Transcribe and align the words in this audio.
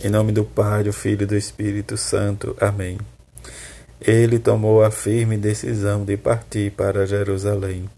Em 0.00 0.08
nome 0.08 0.32
do 0.32 0.44
Pai, 0.44 0.82
do 0.82 0.92
Filho 0.92 1.22
e 1.22 1.26
do 1.26 1.36
Espírito 1.36 1.96
Santo. 1.96 2.56
Amém. 2.60 2.98
Ele 4.00 4.38
tomou 4.38 4.82
a 4.82 4.90
firme 4.90 5.36
decisão 5.36 6.04
de 6.04 6.16
partir 6.16 6.72
para 6.72 7.06
Jerusalém. 7.06 7.88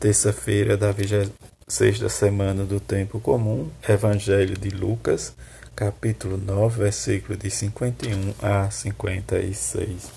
Terça-feira 0.00 0.76
da 0.76 0.90
26 0.90 2.10
semana 2.10 2.64
do 2.64 2.80
tempo 2.80 3.20
comum, 3.20 3.68
Evangelho 3.88 4.56
de 4.56 4.70
Lucas, 4.70 5.34
capítulo 5.76 6.36
9, 6.36 6.82
versículo 6.82 7.38
de 7.38 7.50
51 7.50 8.34
a 8.42 8.70
56. 8.70 10.10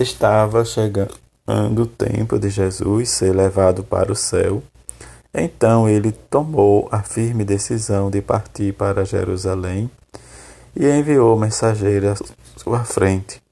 Estava 0.00 0.64
chegando 0.64 1.82
o 1.82 1.86
tempo 1.86 2.38
de 2.38 2.48
Jesus 2.48 3.10
ser 3.10 3.34
levado 3.34 3.84
para 3.84 4.10
o 4.10 4.16
céu 4.16 4.62
então 5.34 5.88
ele 5.88 6.12
tomou 6.12 6.88
a 6.92 7.02
firme 7.02 7.44
decisão 7.44 8.08
de 8.08 8.22
partir 8.22 8.72
para 8.72 9.04
Jerusalém 9.04 9.90
e 10.76 10.88
enviou 10.88 11.36
mensageiros 11.36 12.22
à 12.22 12.60
sua 12.60 12.84
frente. 12.84 13.42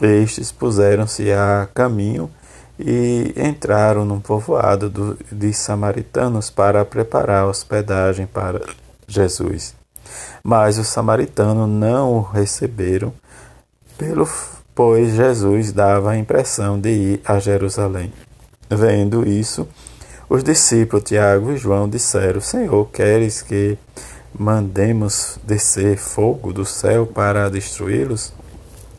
Estes 0.00 0.52
puseram-se 0.52 1.32
a 1.32 1.68
caminho 1.74 2.30
e 2.78 3.34
entraram 3.36 4.04
num 4.04 4.20
povoado 4.20 5.18
de 5.32 5.52
samaritanos 5.52 6.50
para 6.50 6.84
preparar 6.84 7.46
hospedagem 7.46 8.26
para 8.26 8.60
Jesus. 9.08 9.74
Mas 10.44 10.78
os 10.78 10.86
samaritanos 10.86 11.68
não 11.68 12.18
o 12.18 12.20
receberam, 12.20 13.12
pelo, 13.98 14.28
pois 14.74 15.14
Jesus 15.14 15.72
dava 15.72 16.10
a 16.10 16.18
impressão 16.18 16.78
de 16.78 16.90
ir 16.90 17.20
a 17.24 17.38
Jerusalém. 17.38 18.12
Vendo 18.68 19.26
isso, 19.26 19.66
os 20.28 20.42
discípulos 20.42 21.04
Tiago 21.04 21.52
e 21.52 21.56
João 21.56 21.88
disseram: 21.88 22.40
Senhor, 22.40 22.86
queres 22.90 23.42
que 23.42 23.78
mandemos 24.38 25.38
descer 25.44 25.96
fogo 25.96 26.52
do 26.52 26.64
céu 26.64 27.06
para 27.06 27.48
destruí-los? 27.48 28.32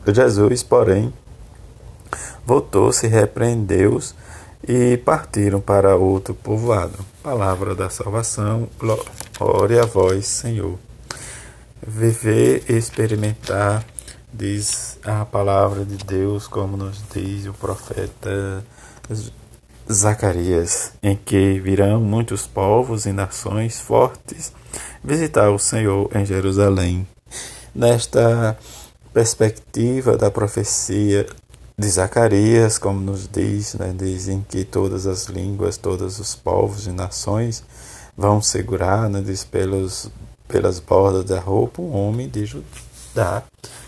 Jesus, 0.06 0.62
porém, 0.62 1.12
voltou-se, 2.46 3.06
repreendeu-os 3.06 4.14
e 4.66 4.96
partiram 4.96 5.60
para 5.60 5.96
outro 5.96 6.34
povoado. 6.34 6.98
Palavra 7.22 7.74
da 7.74 7.90
salvação, 7.90 8.68
glória 8.78 9.82
a 9.82 9.86
vós, 9.86 10.26
Senhor. 10.26 10.78
Viver 11.86 12.64
e 12.68 12.72
experimentar, 12.72 13.84
diz 14.32 14.98
a 15.04 15.24
palavra 15.24 15.84
de 15.84 15.96
Deus, 15.98 16.46
como 16.46 16.76
nos 16.76 17.02
diz 17.12 17.46
o 17.46 17.52
profeta 17.52 18.64
Zacarias, 19.90 20.92
em 21.02 21.16
que 21.16 21.58
virão 21.60 22.00
muitos 22.00 22.46
povos 22.46 23.06
e 23.06 23.12
nações 23.12 23.80
fortes 23.80 24.52
visitar 25.02 25.50
o 25.50 25.58
Senhor 25.58 26.10
em 26.14 26.26
Jerusalém. 26.26 27.06
Nesta 27.74 28.58
perspectiva 29.14 30.16
da 30.16 30.30
profecia 30.30 31.26
de 31.78 31.88
Zacarias, 31.88 32.76
como 32.76 33.00
nos 33.00 33.26
diz, 33.26 33.74
né, 33.74 33.94
dizem 33.96 34.44
que 34.46 34.64
todas 34.64 35.06
as 35.06 35.26
línguas, 35.26 35.78
todos 35.78 36.18
os 36.18 36.34
povos 36.34 36.86
e 36.86 36.92
nações 36.92 37.64
vão 38.16 38.42
segurar, 38.42 39.08
né, 39.08 39.22
diz, 39.22 39.44
pelos, 39.44 40.10
pelas 40.46 40.80
bordas 40.80 41.24
da 41.24 41.40
roupa 41.40 41.80
um 41.80 41.94
homem 41.96 42.28
de 42.28 42.44
Judá, 42.44 42.66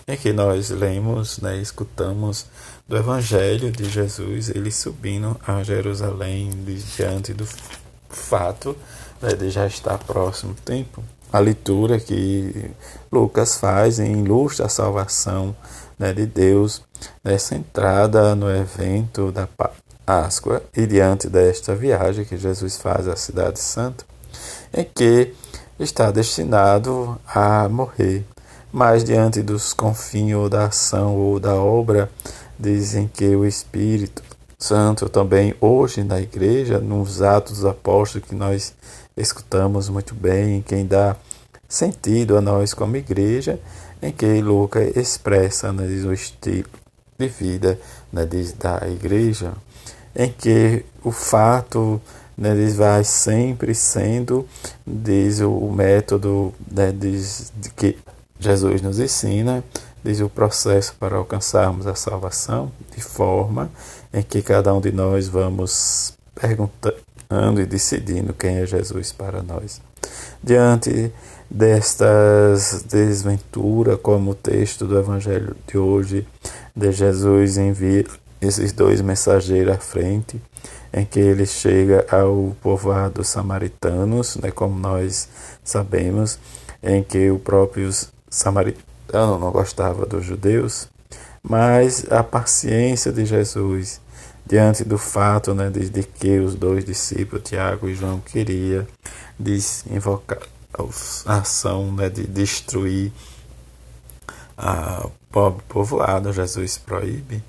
em 0.07 0.17
que 0.17 0.33
nós 0.33 0.71
lemos, 0.71 1.39
né, 1.39 1.57
escutamos 1.59 2.47
do 2.89 2.97
Evangelho 2.97 3.71
de 3.71 3.89
Jesus, 3.89 4.49
ele 4.51 4.71
subindo 4.71 5.37
a 5.47 5.63
Jerusalém 5.63 6.51
diante 6.97 7.33
do 7.33 7.47
fato 8.09 8.77
né, 9.23 9.35
de 9.35 9.51
já 9.51 9.67
estar 9.67 9.99
próximo 9.99 10.55
tempo. 10.65 11.03
A 11.33 11.39
leitura 11.39 12.01
que 12.01 12.73
Lucas 13.13 13.57
faz 13.57 14.01
em 14.01 14.25
ilustra 14.25 14.67
a 14.67 14.69
salvação 14.69 15.55
né, 15.97 16.13
de 16.13 16.27
Deus 16.27 16.83
nessa 17.23 17.55
entrada 17.55 18.35
no 18.35 18.51
evento 18.51 19.31
da 19.31 19.49
Páscoa 20.05 20.63
e 20.77 20.87
diante 20.87 21.29
desta 21.29 21.77
viagem 21.77 22.25
que 22.25 22.37
Jesus 22.37 22.77
faz 22.77 23.07
à 23.07 23.15
Cidade 23.15 23.61
Santa, 23.61 24.05
em 24.75 24.85
que 24.85 25.33
está 25.79 26.11
destinado 26.11 27.17
a 27.27 27.69
morrer, 27.69 28.25
mas 28.73 29.05
diante 29.05 29.43
dos 29.43 29.73
confins 29.73 30.35
ou 30.35 30.49
da 30.49 30.67
ação 30.67 31.17
ou 31.17 31.41
da 31.41 31.55
obra 31.55 32.11
Dizem 32.61 33.09
que 33.09 33.25
o 33.35 33.47
Espírito 33.47 34.23
Santo 34.59 35.09
também 35.09 35.55
hoje 35.63 36.05
na 36.05 36.21
igreja, 36.21 36.79
nos 36.79 37.23
Atos 37.23 37.57
dos 37.57 37.65
Apóstolos 37.65 38.29
que 38.29 38.35
nós 38.35 38.75
escutamos 39.17 39.89
muito 39.89 40.15
bem, 40.15 40.61
quem 40.61 40.85
dá 40.85 41.17
sentido 41.67 42.37
a 42.37 42.43
nós 42.43 42.75
como 42.75 42.99
igreja, 42.99 43.59
em 44.03 44.13
que 44.13 44.43
Lucas 44.43 44.95
expressa 44.95 45.73
né, 45.73 45.87
diz, 45.87 46.05
o 46.05 46.13
estilo 46.13 46.69
de 47.19 47.29
vida 47.29 47.81
né, 48.13 48.27
diz, 48.27 48.53
da 48.53 48.87
igreja, 48.87 49.55
em 50.15 50.31
que 50.31 50.85
o 51.03 51.11
fato 51.11 51.99
né, 52.37 52.55
diz, 52.55 52.77
vai 52.77 53.05
sempre 53.05 53.75
sendo 53.75 54.47
diz, 54.87 55.41
o 55.41 55.71
método 55.71 56.53
né, 56.71 56.93
diz, 56.93 57.51
de 57.57 57.71
que 57.71 57.97
Jesus 58.41 58.83
nos 58.83 58.99
ensina 58.99 59.63
diz 60.03 60.21
o 60.21 60.29
processo 60.29 60.95
para 60.99 61.17
alcançarmos 61.17 61.87
a 61.87 61.95
salvação, 61.95 62.73
de 62.95 63.03
forma 63.03 63.71
em 64.13 64.23
que 64.23 64.43
cada 64.43 64.73
um 64.75 64.81
de 64.81 64.91
nós 64.91 65.29
vamos 65.29 66.15
perguntando 66.35 67.61
e 67.61 67.67
decidindo 67.67 68.33
quem 68.33 68.57
é 68.57 68.67
Jesus 68.67 69.13
para 69.13 69.43
nós. 69.43 69.81
Diante 70.43 71.13
destas 71.51 72.83
desventuras, 72.89 73.99
como 74.03 74.31
o 74.31 74.35
texto 74.35 74.87
do 74.87 74.99
Evangelho 74.99 75.55
de 75.67 75.77
hoje, 75.77 76.27
de 76.75 76.93
Jesus 76.93 77.59
envia 77.59 78.05
esses 78.41 78.73
dois 78.73 79.03
mensageiros 79.03 79.75
à 79.75 79.79
frente, 79.79 80.41
em 80.93 81.05
que 81.05 81.21
ele 81.21 81.45
chega 81.45 82.07
ao 82.11 82.57
povoado 82.63 83.23
samaritanos, 83.23 84.37
né, 84.37 84.51
como 84.51 84.79
nós 84.79 85.29
sabemos, 85.63 86.39
em 86.83 87.03
que 87.03 87.31
os 87.31 87.41
próprios 87.43 88.11
samaritanos 88.31 88.91
eu 89.13 89.39
não 89.39 89.51
gostava 89.51 90.07
dos 90.07 90.25
judeus, 90.25 90.89
mas 91.43 92.11
a 92.11 92.23
paciência 92.23 93.13
de 93.13 93.27
Jesus 93.27 94.01
diante 94.47 94.85
do 94.85 94.99
fato 94.99 95.55
né, 95.55 95.71
de, 95.71 95.89
de 95.89 96.03
que 96.03 96.39
os 96.39 96.55
dois 96.55 96.85
discípulos, 96.85 97.49
Tiago 97.49 97.89
e 97.89 97.95
João, 97.95 98.21
queria 98.21 98.87
invocar 99.91 100.41
a 101.27 101.39
ação 101.39 101.93
né, 101.93 102.09
de 102.09 102.27
destruir 102.27 103.13
a 104.57 105.09
pobre 105.31 105.63
povoado, 105.69 106.33
Jesus 106.33 106.79
proíbe, 106.79 107.43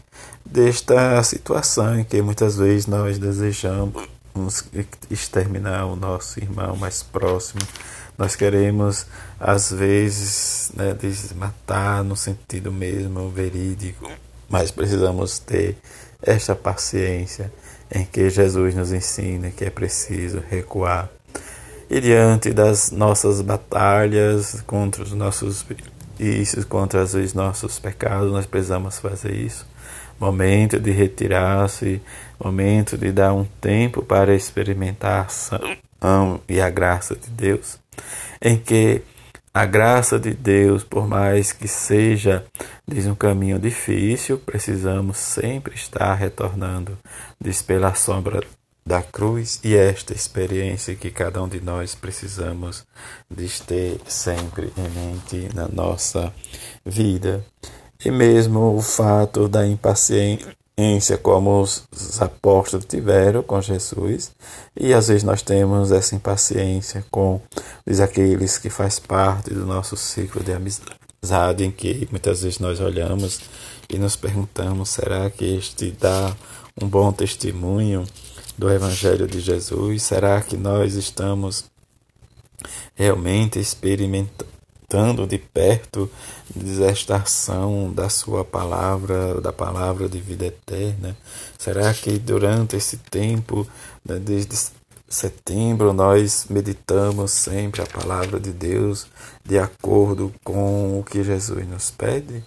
desta 0.45 1.21
situação 1.23 1.99
em 1.99 2.03
que 2.03 2.21
muitas 2.21 2.57
vezes 2.57 2.87
nós 2.87 3.17
desejamos 3.17 4.07
exterminar 5.09 5.85
o 5.85 5.95
nosso 5.95 6.39
irmão 6.39 6.75
mais 6.75 7.03
próximo, 7.03 7.61
nós 8.21 8.35
queremos, 8.35 9.07
às 9.39 9.71
vezes, 9.71 10.71
né, 10.75 10.95
matar 11.35 12.03
no 12.03 12.15
sentido 12.15 12.71
mesmo 12.71 13.31
verídico, 13.31 14.07
mas 14.47 14.69
precisamos 14.69 15.39
ter 15.39 15.75
esta 16.21 16.53
paciência 16.53 17.51
em 17.91 18.05
que 18.05 18.29
Jesus 18.29 18.75
nos 18.75 18.91
ensina 18.93 19.49
que 19.49 19.65
é 19.65 19.71
preciso 19.71 20.39
recuar. 20.47 21.09
E 21.89 21.99
diante 21.99 22.53
das 22.53 22.91
nossas 22.91 23.41
batalhas 23.41 24.61
contra 24.67 25.01
os 25.01 25.13
nossos 25.13 25.65
vícios, 26.15 26.63
contra 26.63 27.01
vezes 27.15 27.33
nossos 27.33 27.79
pecados, 27.79 28.31
nós 28.31 28.45
precisamos 28.45 28.99
fazer 28.99 29.33
isso. 29.33 29.65
Momento 30.19 30.79
de 30.79 30.91
retirar-se, 30.91 31.99
momento 32.39 32.95
de 32.99 33.11
dar 33.11 33.33
um 33.33 33.45
tempo 33.59 34.03
para 34.03 34.35
experimentar 34.35 35.11
a 35.11 35.25
ação 35.25 35.59
e 36.47 36.59
a 36.59 36.69
graça 36.69 37.15
de 37.15 37.29
Deus 37.29 37.79
em 38.41 38.57
que 38.57 39.01
a 39.53 39.65
graça 39.65 40.17
de 40.17 40.33
Deus, 40.33 40.83
por 40.83 41.07
mais 41.07 41.51
que 41.51 41.67
seja 41.67 42.45
diz 42.87 43.05
um 43.05 43.15
caminho 43.15 43.59
difícil, 43.59 44.37
precisamos 44.39 45.17
sempre 45.17 45.75
estar 45.75 46.13
retornando 46.15 46.97
diz 47.39 47.61
pela 47.61 47.93
sombra 47.93 48.41
da 48.85 49.03
cruz 49.03 49.59
e 49.63 49.75
esta 49.75 50.13
experiência 50.13 50.95
que 50.95 51.11
cada 51.11 51.41
um 51.43 51.47
de 51.47 51.61
nós 51.61 51.93
precisamos 51.93 52.85
de 53.29 53.61
ter 53.61 54.01
sempre 54.07 54.73
em 54.77 54.89
mente 54.89 55.55
na 55.55 55.67
nossa 55.67 56.33
vida. 56.85 57.45
E 58.03 58.09
mesmo 58.09 58.75
o 58.75 58.81
fato 58.81 59.47
da 59.47 59.67
impaciência 59.67 60.55
paciência 60.81 61.17
como 61.17 61.61
os 61.61 61.85
apóstolos 62.19 62.85
tiveram 62.85 63.43
com 63.43 63.61
Jesus, 63.61 64.31
e 64.75 64.93
às 64.93 65.09
vezes 65.09 65.23
nós 65.23 65.43
temos 65.43 65.91
essa 65.91 66.15
impaciência 66.15 67.05
com 67.11 67.39
diz, 67.85 67.99
aqueles 67.99 68.57
que 68.57 68.69
faz 68.69 68.97
parte 68.97 69.53
do 69.53 69.63
nosso 69.63 69.95
ciclo 69.95 70.43
de 70.43 70.53
amizade, 70.53 71.63
em 71.63 71.71
que 71.71 72.07
muitas 72.09 72.41
vezes 72.41 72.57
nós 72.57 72.79
olhamos 72.79 73.41
e 73.87 73.99
nos 73.99 74.15
perguntamos: 74.15 74.89
será 74.89 75.29
que 75.29 75.45
este 75.55 75.91
dá 75.91 76.35
um 76.81 76.87
bom 76.87 77.11
testemunho 77.11 78.03
do 78.57 78.67
Evangelho 78.67 79.27
de 79.27 79.39
Jesus? 79.39 80.01
Será 80.01 80.41
que 80.41 80.57
nós 80.57 80.95
estamos 80.95 81.65
realmente 82.95 83.59
experimentando? 83.59 84.60
Experimentando 84.91 85.25
de 85.25 85.37
perto 85.37 86.09
esta 86.81 87.17
ação 87.17 87.91
da 87.93 88.09
sua 88.09 88.43
palavra, 88.43 89.39
da 89.39 89.53
palavra 89.53 90.09
de 90.09 90.19
vida 90.19 90.45
eterna? 90.45 91.15
Será 91.57 91.93
que 91.93 92.19
durante 92.19 92.75
esse 92.75 92.97
tempo, 92.97 93.65
né, 94.05 94.19
desde 94.19 94.57
setembro, 95.07 95.93
nós 95.93 96.45
meditamos 96.49 97.31
sempre 97.31 97.81
a 97.81 97.85
palavra 97.85 98.39
de 98.39 98.51
Deus 98.51 99.07
de 99.45 99.57
acordo 99.57 100.33
com 100.43 100.99
o 100.99 101.03
que 101.03 101.23
Jesus 101.23 101.65
nos 101.67 101.91
pede? 101.91 102.43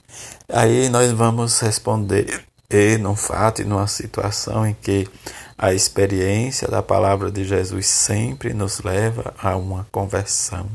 Aí 0.49 0.89
nós 0.89 1.11
vamos 1.13 1.59
responder 1.61 2.45
e 2.71 2.99
num 2.99 3.17
fato 3.17 3.63
e 3.63 3.65
numa 3.65 3.87
situação 3.87 4.67
em 4.67 4.75
que 4.75 5.09
a 5.57 5.73
experiência 5.73 6.67
da 6.67 6.83
palavra 6.83 7.31
de 7.31 7.45
Jesus 7.45 7.87
sempre 7.87 8.53
nos 8.53 8.81
leva 8.81 9.33
a 9.39 9.55
uma 9.57 9.87
conversão 9.93 10.69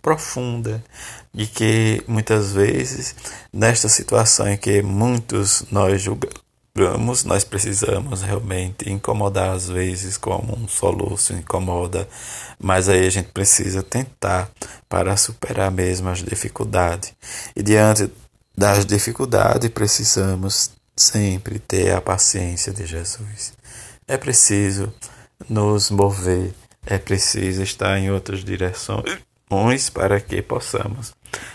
profunda 0.00 0.82
e 1.34 1.46
que 1.46 2.02
muitas 2.06 2.52
vezes 2.52 3.14
nesta 3.52 3.88
situação 3.88 4.48
em 4.48 4.56
que 4.56 4.82
muitos 4.82 5.64
nós 5.70 6.02
julgamos, 6.02 7.24
nós 7.24 7.44
precisamos 7.44 8.22
realmente 8.22 8.90
incomodar 8.90 9.50
às 9.50 9.68
vezes 9.68 10.16
como 10.16 10.56
um 10.56 10.66
soluço 10.66 11.32
incomoda, 11.32 12.08
mas 12.58 12.88
aí 12.88 13.06
a 13.06 13.10
gente 13.10 13.30
precisa 13.32 13.82
tentar 13.82 14.50
para 14.88 15.16
superar 15.16 15.70
mesmo 15.70 16.08
as 16.08 16.22
dificuldades. 16.22 17.12
E 17.54 17.62
diante 17.62 18.10
das 18.56 18.84
dificuldades 18.84 19.70
precisamos 19.70 20.72
sempre 20.96 21.58
ter 21.58 21.94
a 21.94 22.00
paciência 22.00 22.72
de 22.72 22.84
Jesus. 22.86 23.52
É 24.06 24.16
preciso 24.16 24.92
nos 25.48 25.90
mover, 25.90 26.52
é 26.84 26.98
preciso 26.98 27.62
estar 27.62 27.98
em 27.98 28.10
outras 28.10 28.44
direções 28.44 29.18
para 29.90 30.20
que 30.20 30.40
possamos 30.40 31.12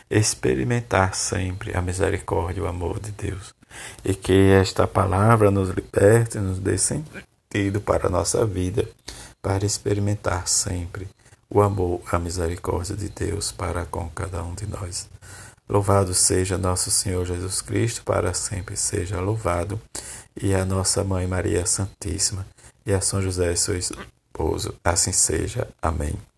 experimentar 0.10 1.16
sempre 1.16 1.76
a 1.76 1.82
misericórdia 1.82 2.60
e 2.60 2.64
o 2.64 2.68
amor 2.68 3.00
de 3.00 3.12
Deus. 3.12 3.54
E 4.04 4.14
que 4.14 4.52
esta 4.52 4.86
palavra 4.86 5.50
nos 5.50 5.70
liberte, 5.70 6.38
nos 6.38 6.60
dê 6.60 6.78
sentido 6.78 7.82
para 7.82 8.08
a 8.08 8.10
nossa 8.10 8.46
vida, 8.46 8.88
para 9.42 9.66
experimentar 9.66 10.48
sempre 10.48 11.08
o 11.50 11.62
amor, 11.62 12.02
a 12.12 12.20
misericórdia 12.20 12.96
de 12.96 13.10
Deus 13.10 13.52
para 13.52 13.86
com 13.86 14.10
cada 14.10 14.44
um 14.44 14.54
de 14.54 14.68
nós. 14.68 15.08
Louvado 15.68 16.14
seja 16.14 16.58
nosso 16.58 16.92
Senhor 16.92 17.26
Jesus 17.26 17.62
Cristo, 17.62 18.04
para 18.04 18.34
sempre 18.34 18.76
seja 18.76 19.20
louvado, 19.20 19.80
e 20.40 20.54
a 20.54 20.66
nossa 20.66 21.04
Mãe 21.04 21.26
Maria 21.26 21.66
Santíssima, 21.66 22.46
e 22.86 22.94
a 22.94 23.02
São 23.02 23.22
José, 23.22 23.56
seu 23.56 23.76
esposo, 23.76 24.76
assim 24.84 25.12
seja. 25.12 25.68
Amém. 25.82 26.35